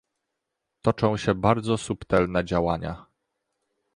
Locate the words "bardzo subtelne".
1.35-2.45